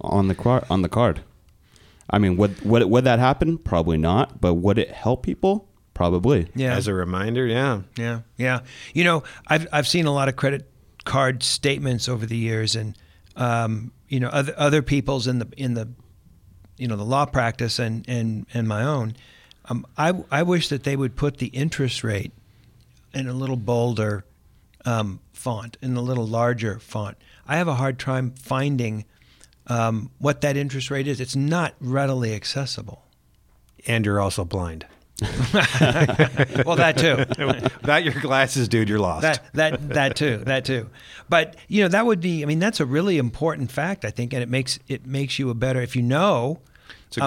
on 0.00 0.26
the 0.26 0.34
card 0.34 0.64
on 0.68 0.82
the 0.82 0.88
card. 0.88 1.22
I 2.10 2.18
mean, 2.18 2.36
would 2.36 2.60
would 2.62 2.84
would 2.84 3.04
that 3.04 3.18
happen? 3.18 3.58
Probably 3.58 3.98
not. 3.98 4.40
But 4.40 4.54
would 4.54 4.78
it 4.78 4.90
help 4.90 5.22
people? 5.24 5.68
Probably. 5.94 6.48
yeah. 6.54 6.76
As 6.76 6.86
a 6.86 6.94
reminder, 6.94 7.44
yeah. 7.44 7.80
Yeah, 7.96 8.20
yeah. 8.36 8.60
You 8.94 9.04
know, 9.04 9.24
I've 9.48 9.66
I've 9.72 9.88
seen 9.88 10.06
a 10.06 10.12
lot 10.12 10.28
of 10.28 10.36
credit 10.36 10.70
card 11.04 11.42
statements 11.42 12.08
over 12.08 12.24
the 12.24 12.36
years, 12.36 12.76
and 12.76 12.96
um, 13.34 13.92
you 14.08 14.20
know, 14.20 14.28
other 14.28 14.54
other 14.56 14.80
people's 14.82 15.26
in 15.26 15.40
the 15.40 15.48
in 15.56 15.74
the 15.74 15.88
you 16.76 16.86
know 16.86 16.96
the 16.96 17.04
law 17.04 17.26
practice 17.26 17.78
and 17.78 18.08
and 18.08 18.46
and 18.54 18.68
my 18.68 18.84
own. 18.84 19.16
Um, 19.64 19.84
I 19.96 20.12
I 20.30 20.44
wish 20.44 20.68
that 20.68 20.84
they 20.84 20.96
would 20.96 21.16
put 21.16 21.38
the 21.38 21.48
interest 21.48 22.04
rate 22.04 22.32
in 23.12 23.26
a 23.26 23.32
little 23.32 23.56
bolder 23.56 24.24
um, 24.84 25.20
font, 25.32 25.76
in 25.82 25.96
a 25.96 26.00
little 26.00 26.26
larger 26.26 26.78
font. 26.78 27.16
I 27.46 27.56
have 27.56 27.68
a 27.68 27.74
hard 27.74 27.98
time 27.98 28.30
finding 28.32 29.04
um, 29.68 30.10
what 30.18 30.40
that 30.42 30.56
interest 30.56 30.90
rate 30.90 31.06
is. 31.06 31.20
It's 31.20 31.36
not 31.36 31.74
readily 31.80 32.34
accessible. 32.34 33.04
And 33.86 34.04
you're 34.04 34.20
also 34.20 34.44
blind. 34.44 34.86
Well, 36.66 36.76
that 36.76 36.96
too. 36.98 37.16
Without 37.46 38.04
your 38.04 38.14
glasses, 38.14 38.68
dude, 38.68 38.88
you're 38.88 38.98
lost. 38.98 39.22
that 39.22 39.42
that 39.54 39.88
that 39.90 40.16
too 40.16 40.38
that 40.38 40.64
too 40.64 40.90
but 41.28 41.56
you 41.68 41.82
know 41.82 41.88
that 41.88 42.04
would 42.06 42.20
be 42.20 42.42
i 42.42 42.46
mean 42.46 42.58
that's 42.58 42.80
a 42.80 42.86
really 42.86 43.18
important 43.18 43.70
fact 43.70 44.04
i 44.04 44.10
think 44.10 44.32
and 44.32 44.42
it 44.42 44.48
makes 44.48 44.78
it 44.88 45.06
makes 45.06 45.38
you 45.38 45.50
a 45.50 45.54
better 45.54 45.80
if 45.80 45.94
you 45.96 46.02
know 46.02 46.58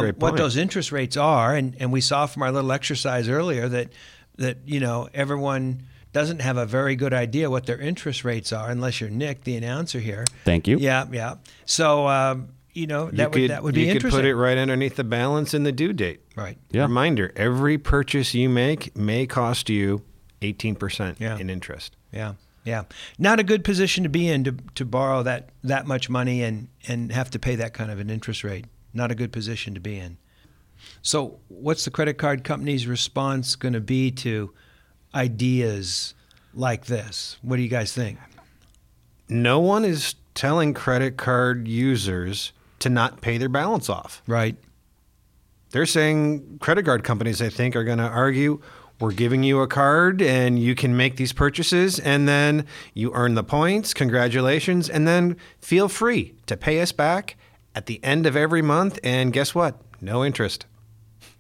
great 0.02 0.18
what 0.18 0.36
those 0.38 0.58
interest 0.58 0.92
rates 0.92 1.18
are 1.18 1.56
and 1.56 1.76
and 1.80 1.92
we 1.92 2.02
saw 2.02 2.26
from 2.26 2.44
our 2.44 2.52
little 2.52 2.72
exercise 2.72 3.28
earlier 3.30 3.68
that 3.70 3.90
that 4.38 4.58
you 4.66 4.80
know 4.80 5.08
everyone 5.14 5.82
doesn't 6.14 6.42
have 6.42 6.58
a 6.58 6.66
very 6.66 6.96
good 6.96 7.14
idea 7.14 7.50
what 7.50 7.66
their 7.66 7.80
interest 7.80 8.24
rates 8.24 8.52
are 8.52 8.70
unless 8.70 9.00
you're 9.00 9.10
nick 9.10 9.44
the 9.44 9.56
announcer 9.56 10.00
here 10.00 10.26
Thank 10.46 10.68
you. 10.68 10.78
yeah 10.78 11.06
yeah 11.12 11.36
so 11.66 12.08
um, 12.08 12.50
you 12.74 12.88
know 12.88 13.10
that 13.12 13.18
you 13.18 13.24
would 13.24 13.34
could, 13.34 13.50
that 13.52 13.64
would 13.64 13.76
you 13.76 13.84
be 13.84 13.88
could 13.88 13.96
interesting 13.98 14.20
put 14.20 14.26
it 14.26 14.36
right 14.36 14.58
underneath 14.58 14.96
the 14.96 15.04
balance 15.04 15.54
and 15.54 15.66
the 15.66 15.72
due 15.72 15.94
date. 15.94 16.22
right 16.36 16.58
Yeah. 16.72 16.84
Reminder: 16.84 17.32
Every 17.36 17.78
purchase 17.78 18.34
you 18.34 18.48
make 18.50 18.96
may 18.96 19.26
cost 19.28 19.70
you 19.70 20.04
eighteen 20.42 20.76
percent 20.76 21.18
Yeah. 21.20 21.38
in 21.38 21.50
interest. 21.50 21.98
Yeah, 22.14 22.34
yeah. 22.64 22.84
Not 23.20 23.40
a 23.40 23.44
good 23.44 23.64
position 23.66 24.04
to 24.04 24.10
be 24.10 24.28
in 24.30 24.44
to, 24.46 24.56
to 24.76 24.86
borrow 24.86 25.22
that 25.24 25.50
that 25.64 25.86
much 25.86 26.10
money 26.10 26.44
and 26.44 26.70
and 26.88 27.12
have 27.12 27.30
to 27.32 27.40
pay 27.40 27.56
that 27.56 27.74
kind 27.74 27.92
of 27.92 28.00
an 28.00 28.10
interest 28.10 28.44
rate. 28.44 28.66
Not 28.94 29.12
a 29.12 29.16
good 29.16 29.32
position 29.34 29.74
to 29.74 29.80
be 29.82 29.98
in. 29.98 30.18
So, 31.02 31.40
what's 31.50 31.84
the 31.86 31.92
credit 31.92 32.18
card 32.18 32.44
company's 32.44 32.88
response 32.88 33.56
going 33.58 33.74
to 33.74 33.82
be 33.82 34.12
to 34.12 34.54
ideas 35.14 36.14
like 36.54 36.86
this? 36.86 37.38
What 37.42 37.58
do 37.58 37.62
you 37.62 37.70
guys 37.70 37.94
think? 37.94 38.18
No 39.30 39.60
one 39.60 39.86
is 39.86 40.16
telling 40.34 40.74
credit 40.74 41.18
card 41.18 41.68
users 41.68 42.52
to 42.80 42.90
not 42.90 43.22
pay 43.22 43.38
their 43.38 43.50
balance 43.50 43.90
off. 43.90 44.22
Right. 44.28 44.58
They're 45.72 45.86
saying 45.86 46.58
credit 46.60 46.86
card 46.86 47.04
companies, 47.04 47.42
I 47.42 47.50
think, 47.50 47.76
are 47.76 47.84
going 47.84 48.00
to 48.00 48.08
argue 48.08 48.62
we're 49.02 49.12
giving 49.14 49.42
you 49.42 49.62
a 49.62 49.68
card 49.68 50.22
and 50.22 50.60
you 50.60 50.76
can 50.76 50.96
make 50.96 51.16
these 51.16 51.34
purchases 51.34 51.98
and 51.98 52.28
then 52.28 52.68
you 52.94 53.12
earn 53.16 53.34
the 53.34 53.44
points. 53.44 53.96
Congratulations. 53.96 54.90
And 54.90 55.08
then 55.08 55.38
feel 55.60 55.90
free 55.90 56.36
to 56.46 56.56
pay 56.56 56.82
us 56.82 56.92
back 56.92 57.36
at 57.74 57.88
the 57.88 58.04
end 58.04 58.28
of 58.28 58.36
every 58.36 58.62
month. 58.62 59.00
And 59.04 59.34
guess 59.34 59.56
what? 59.56 59.82
No 60.02 60.24
interest. 60.24 60.68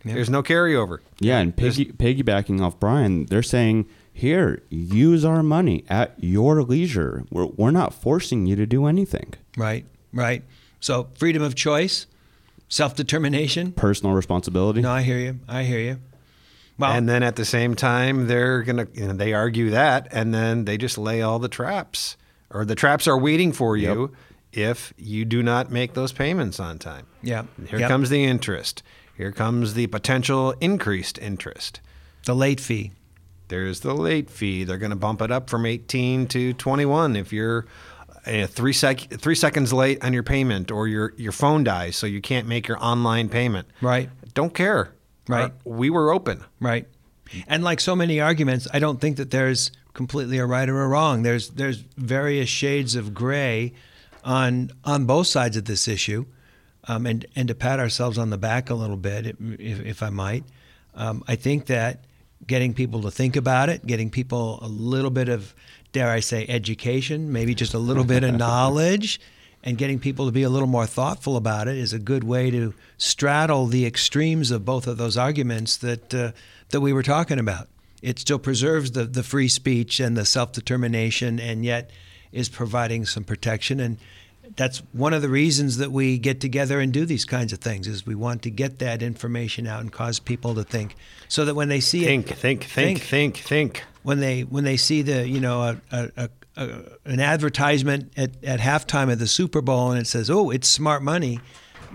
There's 0.03 0.29
no 0.29 0.41
carryover. 0.43 0.99
Yeah, 1.19 1.39
and 1.39 1.55
piggy, 1.55 1.85
piggybacking 1.85 2.61
off 2.61 2.79
Brian, 2.79 3.25
they're 3.27 3.43
saying 3.43 3.87
here, 4.13 4.61
use 4.69 5.23
our 5.23 5.43
money 5.43 5.83
at 5.89 6.15
your 6.19 6.63
leisure. 6.63 7.23
We're, 7.31 7.45
we're 7.45 7.71
not 7.71 7.93
forcing 7.93 8.45
you 8.45 8.55
to 8.55 8.65
do 8.65 8.85
anything. 8.85 9.33
Right. 9.55 9.85
Right. 10.13 10.43
So, 10.79 11.09
freedom 11.15 11.41
of 11.43 11.53
choice, 11.55 12.07
self 12.67 12.95
determination. 12.95 13.71
Personal 13.73 14.15
responsibility. 14.15 14.81
No, 14.81 14.91
I 14.91 15.03
hear 15.03 15.19
you. 15.19 15.39
I 15.47 15.63
hear 15.63 15.79
you. 15.79 15.97
Well, 16.77 16.91
and 16.93 17.07
then 17.07 17.21
at 17.21 17.35
the 17.35 17.45
same 17.45 17.75
time, 17.75 18.25
they're 18.27 18.63
going 18.63 18.77
to, 18.77 18.87
you 18.99 19.07
know, 19.07 19.13
they 19.13 19.33
argue 19.33 19.69
that 19.69 20.07
and 20.11 20.33
then 20.33 20.65
they 20.65 20.77
just 20.77 20.97
lay 20.97 21.21
all 21.21 21.37
the 21.37 21.47
traps 21.49 22.17
or 22.49 22.65
the 22.65 22.73
traps 22.75 23.07
are 23.07 23.17
waiting 23.17 23.51
for 23.51 23.77
you 23.77 24.11
if 24.51 24.91
you 24.97 25.23
do 25.23 25.43
not 25.43 25.71
make 25.71 25.93
those 25.93 26.11
payments 26.11 26.59
on 26.59 26.79
time. 26.79 27.05
yeah. 27.21 27.43
Here 27.67 27.79
Yep. 27.79 27.87
comes 27.87 28.09
the 28.09 28.23
interest. 28.25 28.81
Here 29.21 29.31
comes 29.31 29.75
the 29.75 29.85
potential 29.85 30.55
increased 30.59 31.19
interest. 31.19 31.79
the 32.25 32.33
late 32.33 32.59
fee. 32.59 32.91
There's 33.49 33.81
the 33.81 33.93
late 33.93 34.31
fee. 34.31 34.63
They're 34.63 34.79
going 34.79 34.89
to 34.89 34.95
bump 34.95 35.21
it 35.21 35.29
up 35.29 35.47
from 35.47 35.67
18 35.67 36.25
to 36.29 36.53
21 36.53 37.15
if 37.15 37.31
you're 37.31 37.67
uh, 38.25 38.47
three 38.47 38.73
sec- 38.73 39.11
three 39.11 39.35
seconds 39.35 39.71
late 39.71 40.03
on 40.03 40.11
your 40.11 40.23
payment 40.23 40.71
or 40.71 40.87
your 40.87 41.13
your 41.17 41.33
phone 41.33 41.63
dies, 41.63 41.95
so 41.95 42.07
you 42.07 42.19
can't 42.19 42.47
make 42.47 42.67
your 42.67 42.83
online 42.83 43.29
payment. 43.29 43.67
Right. 43.79 44.09
Don't 44.33 44.55
care. 44.55 44.91
Right. 45.27 45.51
Uh, 45.51 45.69
we 45.69 45.91
were 45.91 46.11
open. 46.11 46.43
Right. 46.59 46.87
And 47.47 47.63
like 47.63 47.79
so 47.79 47.95
many 47.95 48.19
arguments, 48.19 48.67
I 48.73 48.79
don't 48.79 48.99
think 48.99 49.17
that 49.17 49.29
there's 49.29 49.71
completely 49.93 50.39
a 50.39 50.47
right 50.47 50.67
or 50.67 50.81
a 50.81 50.87
wrong. 50.87 51.21
There's 51.21 51.49
there's 51.49 51.77
various 51.95 52.49
shades 52.49 52.95
of 52.95 53.13
gray 53.13 53.73
on 54.23 54.71
on 54.83 55.05
both 55.05 55.27
sides 55.27 55.57
of 55.57 55.65
this 55.65 55.87
issue, 55.87 56.25
um, 56.87 57.05
and 57.05 57.25
and 57.35 57.47
to 57.47 57.55
pat 57.55 57.79
ourselves 57.79 58.17
on 58.17 58.29
the 58.29 58.37
back 58.37 58.69
a 58.69 58.75
little 58.75 58.97
bit, 58.97 59.25
if, 59.25 59.79
if 59.81 60.03
I 60.03 60.09
might. 60.09 60.43
Um, 60.95 61.23
I 61.27 61.35
think 61.35 61.67
that 61.67 62.03
getting 62.45 62.73
people 62.73 63.01
to 63.01 63.11
think 63.11 63.35
about 63.35 63.69
it, 63.69 63.85
getting 63.85 64.09
people 64.09 64.59
a 64.61 64.67
little 64.67 65.11
bit 65.11 65.29
of, 65.29 65.53
dare 65.91 66.09
I 66.09 66.19
say, 66.19 66.45
education, 66.47 67.31
maybe 67.31 67.53
just 67.53 67.73
a 67.73 67.79
little 67.79 68.03
bit 68.03 68.23
of 68.23 68.35
knowledge, 68.37 69.19
and 69.63 69.77
getting 69.77 69.99
people 69.99 70.25
to 70.25 70.31
be 70.31 70.43
a 70.43 70.49
little 70.49 70.67
more 70.67 70.87
thoughtful 70.87 71.37
about 71.37 71.67
it 71.67 71.77
is 71.77 71.93
a 71.93 71.99
good 71.99 72.23
way 72.23 72.49
to 72.49 72.73
straddle 72.97 73.67
the 73.67 73.85
extremes 73.85 74.49
of 74.49 74.65
both 74.65 74.87
of 74.87 74.97
those 74.97 75.17
arguments 75.17 75.77
that 75.77 76.13
uh, 76.13 76.31
that 76.69 76.81
we 76.81 76.93
were 76.93 77.03
talking 77.03 77.39
about. 77.39 77.67
It 78.01 78.17
still 78.17 78.39
preserves 78.39 78.91
the, 78.91 79.05
the 79.05 79.23
free 79.23 79.47
speech 79.47 79.99
and 79.99 80.17
the 80.17 80.25
self 80.25 80.51
determination, 80.51 81.39
and 81.39 81.63
yet 81.63 81.91
is 82.31 82.49
providing 82.49 83.05
some 83.05 83.23
protection. 83.23 83.79
And 83.79 83.97
that's 84.55 84.79
one 84.91 85.13
of 85.13 85.21
the 85.21 85.29
reasons 85.29 85.77
that 85.77 85.91
we 85.91 86.17
get 86.17 86.41
together 86.41 86.79
and 86.79 86.91
do 86.91 87.05
these 87.05 87.25
kinds 87.25 87.53
of 87.53 87.59
things 87.59 87.87
is 87.87 88.05
we 88.05 88.15
want 88.15 88.41
to 88.43 88.49
get 88.49 88.79
that 88.79 89.01
information 89.01 89.67
out 89.67 89.81
and 89.81 89.91
cause 89.91 90.19
people 90.19 90.55
to 90.55 90.63
think 90.63 90.95
so 91.27 91.45
that 91.45 91.55
when 91.55 91.69
they 91.69 91.79
see 91.79 92.03
think, 92.03 92.31
it 92.31 92.37
think 92.37 92.63
think. 92.63 92.99
think 92.99 93.37
think. 93.37 93.83
When 94.03 94.19
they 94.19 94.41
when 94.41 94.63
they 94.63 94.77
see 94.77 95.01
the 95.01 95.27
you 95.27 95.39
know 95.39 95.61
a, 95.61 95.81
a, 95.91 96.29
a, 96.57 96.69
an 97.05 97.19
advertisement 97.19 98.11
at, 98.17 98.43
at 98.43 98.59
halftime 98.59 99.11
of 99.11 99.19
the 99.19 99.27
Super 99.27 99.61
Bowl 99.61 99.91
and 99.91 100.01
it 100.01 100.07
says 100.07 100.29
oh 100.29 100.49
it's 100.49 100.67
smart 100.67 101.01
money 101.01 101.39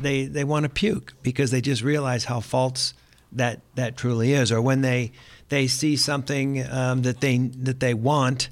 they 0.00 0.26
they 0.26 0.44
want 0.44 0.64
to 0.64 0.68
puke 0.68 1.14
because 1.22 1.50
they 1.50 1.60
just 1.60 1.82
realize 1.82 2.24
how 2.24 2.40
false 2.40 2.94
that 3.32 3.60
that 3.74 3.96
truly 3.96 4.32
is. 4.32 4.50
Or 4.52 4.60
when 4.60 4.80
they 4.80 5.12
they 5.48 5.66
see 5.66 5.96
something 5.96 6.66
um, 6.70 7.02
that 7.02 7.20
they 7.20 7.38
that 7.38 7.80
they 7.80 7.94
want 7.94 8.48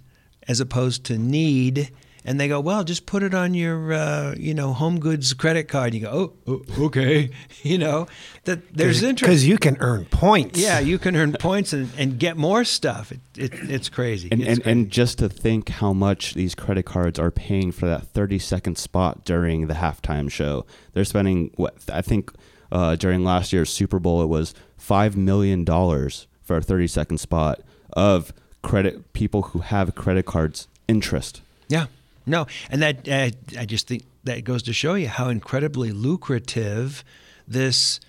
as 0.46 0.60
opposed 0.60 1.04
to 1.04 1.18
need 1.18 1.90
and 2.24 2.40
they 2.40 2.48
go, 2.48 2.58
well, 2.58 2.84
just 2.84 3.04
put 3.06 3.22
it 3.22 3.34
on 3.34 3.52
your, 3.54 3.92
uh, 3.92 4.34
you 4.38 4.54
know, 4.54 4.72
home 4.72 4.98
goods 4.98 5.34
credit 5.34 5.68
card. 5.68 5.92
You 5.94 6.00
go, 6.00 6.32
oh, 6.46 6.62
okay, 6.78 7.30
you 7.62 7.76
know, 7.76 8.06
that 8.44 8.74
there's 8.74 9.02
interest 9.02 9.30
because 9.30 9.46
you 9.46 9.58
can 9.58 9.76
earn 9.80 10.06
points. 10.06 10.58
Yeah, 10.58 10.80
you 10.80 10.98
can 10.98 11.16
earn 11.16 11.34
points 11.34 11.72
and, 11.72 11.90
and 11.98 12.18
get 12.18 12.36
more 12.36 12.64
stuff. 12.64 13.12
It, 13.12 13.20
it 13.36 13.52
it's 13.70 13.88
crazy. 13.88 14.28
And, 14.32 14.40
it's 14.40 14.48
and, 14.48 14.62
crazy. 14.62 14.70
and 14.70 14.90
just 14.90 15.18
to 15.18 15.28
think 15.28 15.68
how 15.68 15.92
much 15.92 16.34
these 16.34 16.54
credit 16.54 16.84
cards 16.84 17.18
are 17.18 17.30
paying 17.30 17.72
for 17.72 17.86
that 17.86 18.06
30 18.08 18.38
second 18.38 18.78
spot 18.78 19.24
during 19.24 19.66
the 19.66 19.74
halftime 19.74 20.30
show. 20.30 20.64
They're 20.92 21.04
spending 21.04 21.50
what 21.56 21.76
I 21.92 22.00
think 22.00 22.32
uh, 22.72 22.96
during 22.96 23.22
last 23.22 23.52
year's 23.52 23.70
Super 23.70 23.98
Bowl 23.98 24.22
it 24.22 24.26
was 24.26 24.54
five 24.76 25.16
million 25.16 25.64
dollars 25.64 26.26
for 26.42 26.56
a 26.56 26.62
30 26.62 26.86
second 26.86 27.18
spot 27.18 27.60
of 27.92 28.32
credit 28.62 29.12
people 29.12 29.42
who 29.42 29.60
have 29.60 29.94
credit 29.94 30.26
cards 30.26 30.68
interest. 30.88 31.42
Yeah, 31.68 31.86
no, 32.26 32.46
and 32.70 32.82
that 32.82 33.08
uh, 33.08 33.30
I 33.58 33.66
just 33.66 33.88
think 33.88 34.04
that 34.24 34.44
goes 34.44 34.62
to 34.64 34.72
show 34.72 34.94
you 34.94 35.08
how 35.08 35.28
incredibly 35.28 35.92
lucrative 35.92 37.04
this 37.46 38.00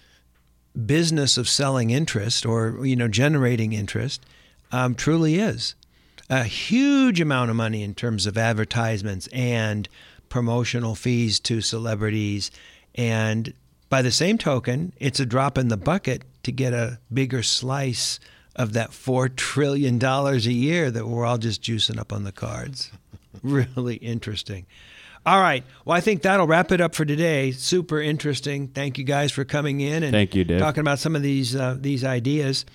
business 0.85 1.37
of 1.37 1.47
selling 1.47 1.89
interest 1.89 2.45
or 2.45 2.85
you 2.85 2.95
know 2.95 3.07
generating 3.07 3.73
interest 3.73 4.25
um, 4.71 4.95
truly 4.95 5.35
is. 5.35 5.75
A 6.29 6.43
huge 6.43 7.21
amount 7.21 7.51
of 7.51 7.55
money 7.55 7.83
in 7.83 7.93
terms 7.93 8.25
of 8.25 8.37
advertisements 8.37 9.27
and 9.27 9.87
promotional 10.27 10.95
fees 10.95 11.39
to 11.41 11.61
celebrities, 11.61 12.49
and 12.95 13.53
by 13.89 14.01
the 14.01 14.11
same 14.11 14.37
token, 14.37 14.93
it's 14.97 15.19
a 15.19 15.25
drop 15.25 15.57
in 15.57 15.67
the 15.67 15.77
bucket 15.77 16.23
to 16.43 16.51
get 16.51 16.73
a 16.73 16.99
bigger 17.13 17.43
slice 17.43 18.19
of 18.55 18.73
that 18.73 18.93
four 18.93 19.29
trillion 19.29 19.99
dollars 19.99 20.47
a 20.47 20.53
year 20.53 20.89
that 20.89 21.07
we're 21.07 21.25
all 21.25 21.37
just 21.37 21.61
juicing 21.61 21.99
up 21.99 22.13
on 22.13 22.23
the 22.23 22.31
cards. 22.31 22.91
really 23.43 23.95
interesting. 23.95 24.65
All 25.25 25.41
right. 25.41 25.63
Well, 25.85 25.97
I 25.97 26.01
think 26.01 26.21
that'll 26.21 26.45
wrap 26.45 26.71
it 26.71 26.79
up 26.81 26.93
for 26.93 27.03
today. 27.03 27.51
Super 27.51 27.99
interesting. 27.99 28.67
Thank 28.67 28.97
you 28.99 29.03
guys 29.03 29.31
for 29.31 29.43
coming 29.43 29.81
in 29.81 30.03
and 30.03 30.11
Thank 30.11 30.35
you, 30.35 30.43
Dave. 30.43 30.59
talking 30.59 30.81
about 30.81 30.99
some 30.99 31.15
of 31.15 31.23
these 31.23 31.55
uh, 31.55 31.75
these 31.79 32.03
ideas. 32.03 32.65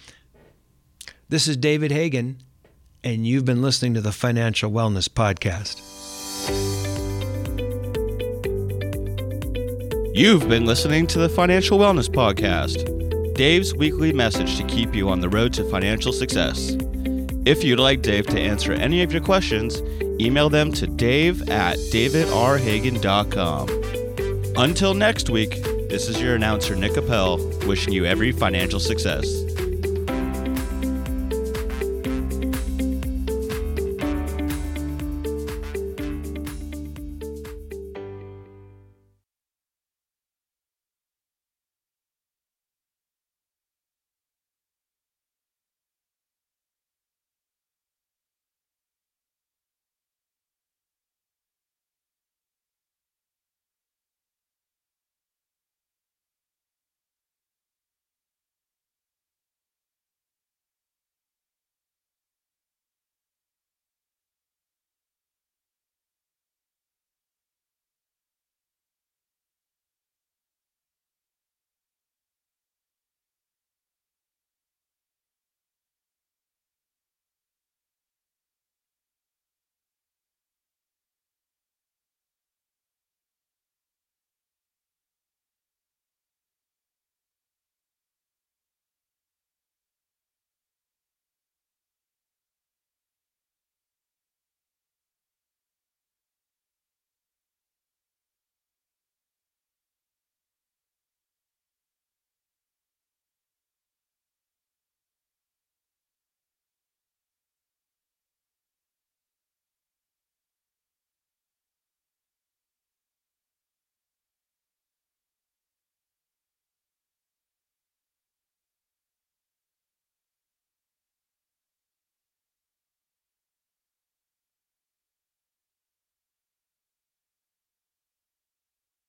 This 1.29 1.46
is 1.46 1.57
David 1.57 1.92
Hagan, 1.92 2.38
and 3.05 3.25
you've 3.25 3.44
been 3.44 3.62
listening 3.62 3.94
to 3.94 4.01
the 4.01 4.11
Financial 4.11 4.68
Wellness 4.68 5.09
Podcast. 5.09 5.81
You've 10.12 10.49
been 10.49 10.66
listening 10.66 11.07
to 11.07 11.20
the 11.20 11.29
Financial 11.29 11.79
Wellness 11.79 12.09
Podcast, 12.09 13.35
Dave's 13.35 13.73
weekly 13.75 14.12
message 14.12 14.57
to 14.57 14.64
keep 14.64 14.94
you 14.94 15.09
on 15.09 15.20
the 15.20 15.29
road 15.29 15.53
to 15.55 15.64
financial 15.70 16.12
success. 16.12 16.77
If 17.46 17.62
you'd 17.62 17.79
like 17.79 18.03
Dave 18.03 18.27
to 18.27 18.38
answer 18.40 18.73
any 18.73 19.03
of 19.03 19.12
your 19.12 19.23
questions, 19.23 19.81
email 20.20 20.48
them 20.48 20.72
to 20.72 20.87
dave 20.87 21.48
at 21.48 21.76
davidrhagan.com. 21.78 23.68
Until 24.56 24.94
next 24.94 25.30
week, 25.30 25.62
this 25.88 26.09
is 26.09 26.20
your 26.20 26.35
announcer, 26.35 26.76
Nick 26.76 26.96
Appel, 26.96 27.38
wishing 27.66 27.92
you 27.92 28.04
every 28.04 28.33
financial 28.33 28.80
success. 28.80 29.39